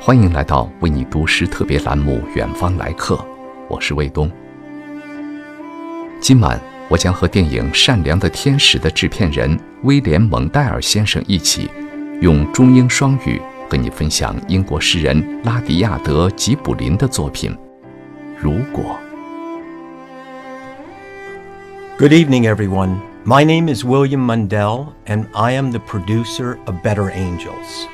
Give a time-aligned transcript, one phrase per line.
[0.00, 3.16] 欢迎来到为你读诗特别栏目《远方来客》，
[3.68, 4.30] 我是卫东。
[6.20, 6.58] 今晚
[6.88, 11.68] 我将和电影《善良的天使》的制片人威廉·蒙代尔先生一起，
[12.20, 17.50] 用中英双语和你分享英国诗人拉迪亚德·吉卜林的作品
[18.38, 18.96] 《如果》。
[21.98, 23.00] Good evening, everyone.
[23.24, 27.88] My name is William Mundell, and I am the producer of Better Angels.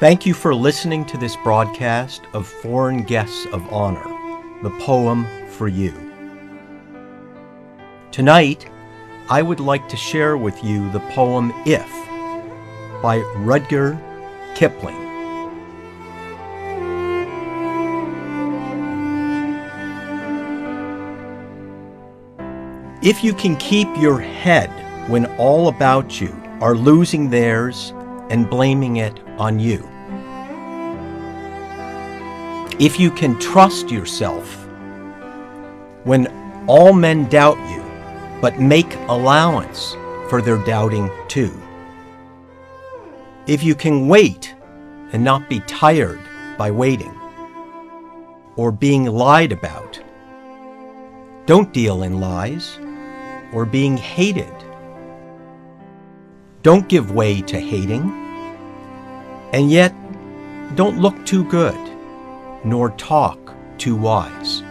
[0.00, 4.02] Thank you for listening to this broadcast of Foreign Guests of Honor,
[4.62, 5.92] the poem for you.
[8.10, 8.66] Tonight,
[9.28, 11.86] I would like to share with you the poem If
[13.02, 13.98] by Rudyard
[14.54, 14.96] Kipling.
[23.02, 24.70] If you can keep your head
[25.10, 27.92] when all about you are losing theirs
[28.30, 29.89] and blaming it on you.
[32.80, 34.66] If you can trust yourself
[36.04, 36.26] when
[36.66, 37.84] all men doubt you,
[38.40, 39.92] but make allowance
[40.30, 41.52] for their doubting too.
[43.46, 44.54] If you can wait
[45.12, 46.20] and not be tired
[46.56, 47.14] by waiting
[48.56, 50.00] or being lied about.
[51.44, 52.78] Don't deal in lies
[53.52, 54.54] or being hated.
[56.62, 58.10] Don't give way to hating.
[59.52, 59.94] And yet,
[60.76, 61.89] don't look too good,
[62.64, 64.62] nor talk too wise.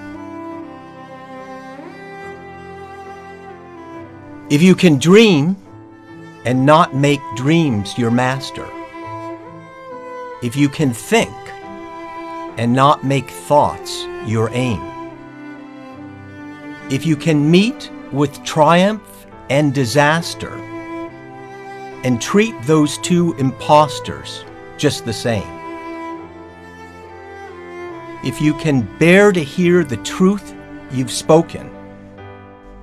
[4.50, 5.55] If you can dream
[6.45, 8.67] and not make dreams your master,
[10.42, 11.36] if you can think
[12.58, 14.82] and not make thoughts your aim,
[16.89, 20.54] if you can meet with triumph and disaster
[22.04, 24.44] and treat those two impostors
[24.77, 25.58] just the same.
[28.22, 30.54] If you can bear to hear the truth
[30.92, 31.72] you've spoken,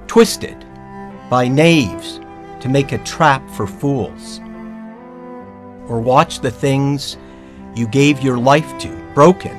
[0.06, 0.64] twisted
[1.28, 2.20] by knaves
[2.60, 4.40] to make a trap for fools,
[5.88, 7.18] or watch the things
[7.74, 9.54] you gave your life to broken,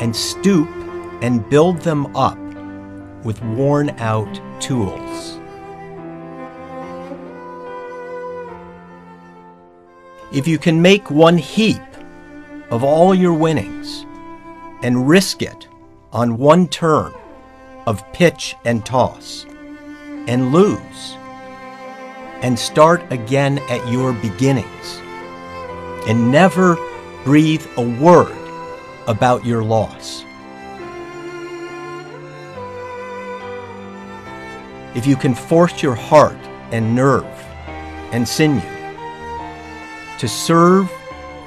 [0.00, 0.70] and stoop
[1.20, 2.38] and build them up
[3.22, 5.38] with worn out tools.
[10.32, 11.82] If you can make one heap
[12.70, 14.06] of all your winnings
[14.82, 15.68] and risk it
[16.12, 17.12] on one turn
[17.86, 19.46] of pitch and toss
[20.26, 21.16] and lose
[22.42, 25.00] and start again at your beginnings
[26.06, 26.76] and never
[27.24, 28.36] breathe a word
[29.06, 30.24] about your loss.
[34.94, 36.38] If you can force your heart
[36.72, 37.24] and nerve
[38.12, 38.60] and sinew
[40.18, 40.90] to serve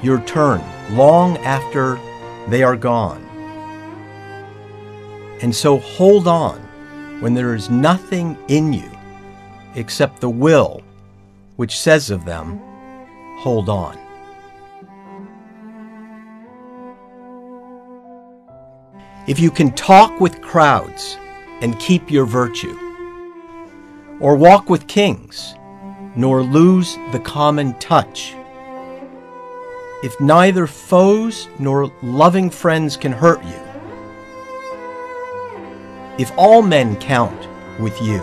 [0.02, 1.98] your turn long after
[2.48, 3.22] they are gone.
[5.40, 6.60] And so hold on
[7.20, 8.90] when there is nothing in you
[9.74, 10.82] except the will
[11.56, 12.60] which says of them,
[13.38, 13.98] hold on.
[19.26, 21.16] If you can talk with crowds
[21.62, 22.78] and keep your virtue,
[24.20, 25.54] or walk with kings,
[26.14, 28.34] nor lose the common touch,
[30.02, 33.60] if neither foes nor loving friends can hurt you,
[36.18, 37.48] if all men count
[37.80, 38.20] with you,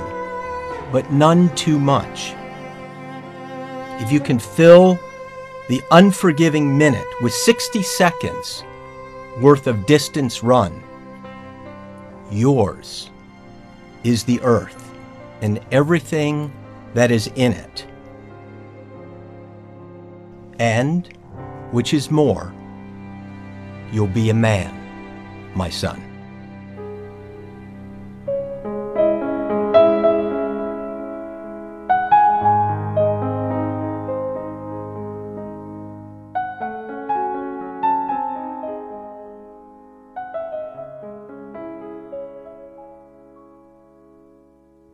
[0.92, 2.34] but none too much,
[4.02, 5.00] if you can fill
[5.70, 8.64] the unforgiving minute with 60 seconds
[9.40, 10.82] worth of distance run,
[12.32, 13.10] yours
[14.04, 14.92] is the earth
[15.42, 16.52] and everything
[16.94, 17.86] that is in it.
[20.60, 21.10] And,
[21.72, 22.54] which is more,
[23.92, 24.72] you'll be a man,
[25.56, 26.00] my son.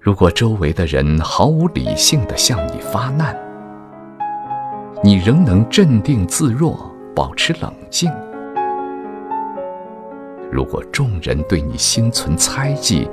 [0.07, 3.46] 如果周围的人毫无理性的向你发难，
[5.03, 8.11] 你仍能镇定自若，保持冷静。
[10.51, 13.07] 如果众人对你心存猜忌，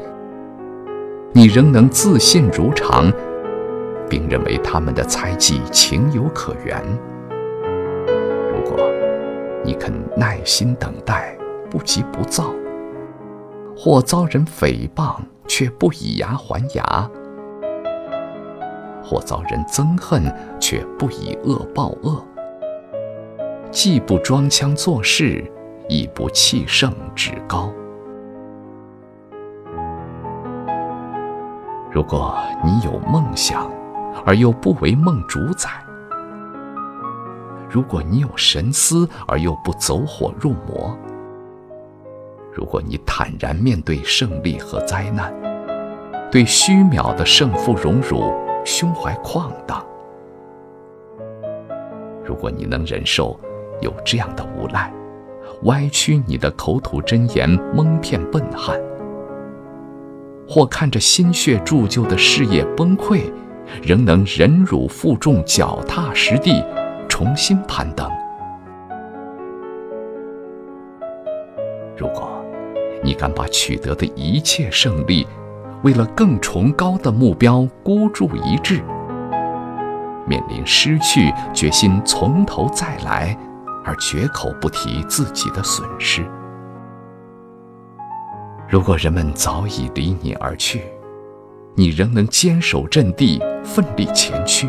[1.32, 3.12] 你仍能自信如常，
[4.08, 6.82] 并认为他们的猜忌情有可原。
[8.50, 8.78] 如果
[9.62, 11.36] 你肯耐心等待，
[11.70, 12.46] 不急不躁，
[13.76, 15.16] 或遭人诽谤
[15.46, 17.10] 却不以牙还牙，
[19.04, 20.22] 或遭人憎恨
[20.58, 22.24] 却不以恶报恶，
[23.70, 25.44] 既不装腔作势。
[25.86, 27.70] 亦不气盛志高。
[31.92, 32.34] 如果
[32.64, 33.70] 你有梦想，
[34.24, 35.68] 而又不为梦主宰；
[37.68, 40.96] 如果你有神思，而又不走火入魔；
[42.50, 45.30] 如果你坦然面对胜利和灾难，
[46.30, 48.32] 对虚渺的胜负荣辱
[48.64, 49.84] 胸怀旷荡；
[52.24, 53.38] 如果你能忍受
[53.80, 54.92] 有这样的无赖，
[55.64, 58.76] 歪曲你的口吐真言，蒙骗笨汉；
[60.48, 63.30] 或看着心血铸就的事业崩溃，
[63.82, 66.64] 仍能忍辱负重，脚踏实地，
[67.08, 68.10] 重新攀登。
[71.96, 72.28] 如果
[73.02, 75.26] 你敢把取得的一切胜利，
[75.84, 78.82] 为了更崇高的目标孤注一掷，
[80.26, 83.38] 面临失去，决心从头再来。
[83.86, 86.24] 而绝口不提自己的损失。
[88.66, 90.84] 如果人们早已离你而去，
[91.74, 94.66] 你仍能坚守阵地，奋力前驱，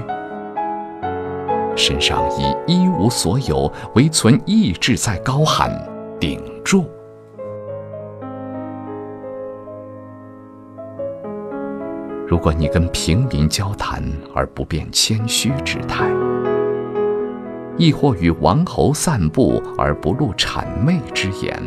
[1.77, 5.71] 身上以一无所有，唯存意志在高喊：
[6.19, 6.83] 顶住！
[12.27, 14.01] 如果你跟平民交谈
[14.33, 16.09] 而不变谦虚之态，
[17.77, 21.61] 亦或与王侯散步而不露谄媚之言，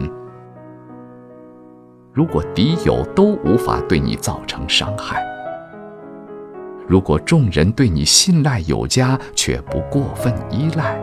[2.13, 5.23] 如果敌友都无法对你造成伤害，
[6.89, 10.99] 如果众人对你信赖有加却不过分依赖，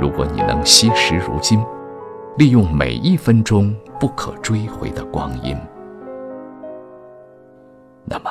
[0.00, 1.60] 如果你能惜时如金，
[2.38, 5.54] 利用每一分钟不可追回的光阴，
[8.04, 8.30] 那么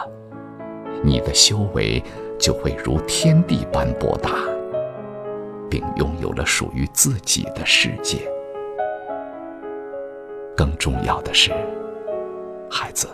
[1.04, 2.04] 你的修为
[2.40, 4.32] 就会如天地般博大。
[5.72, 8.30] 并拥有了属于自己的世界。
[10.54, 11.50] 更重要的是，
[12.70, 13.08] 孩子，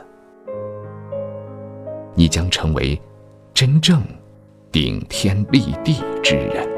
[2.15, 2.99] 你将成为
[3.53, 4.01] 真正
[4.71, 6.76] 顶天立地之人。